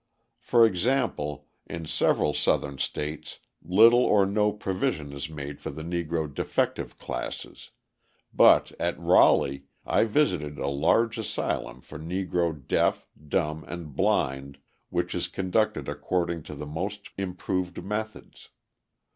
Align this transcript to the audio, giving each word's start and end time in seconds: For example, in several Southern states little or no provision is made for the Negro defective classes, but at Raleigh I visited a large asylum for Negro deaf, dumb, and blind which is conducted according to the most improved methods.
For 0.39 0.65
example, 0.65 1.45
in 1.67 1.85
several 1.85 2.33
Southern 2.33 2.79
states 2.79 3.37
little 3.61 4.03
or 4.03 4.25
no 4.25 4.51
provision 4.51 5.11
is 5.11 5.29
made 5.29 5.61
for 5.61 5.69
the 5.69 5.83
Negro 5.83 6.25
defective 6.33 6.97
classes, 6.97 7.69
but 8.33 8.71
at 8.79 8.99
Raleigh 8.99 9.65
I 9.85 10.05
visited 10.05 10.57
a 10.57 10.65
large 10.69 11.19
asylum 11.19 11.81
for 11.81 11.99
Negro 11.99 12.65
deaf, 12.67 13.07
dumb, 13.27 13.63
and 13.67 13.95
blind 13.95 14.57
which 14.89 15.13
is 15.13 15.27
conducted 15.27 15.87
according 15.87 16.41
to 16.49 16.55
the 16.55 16.65
most 16.65 17.11
improved 17.15 17.83
methods. 17.83 18.49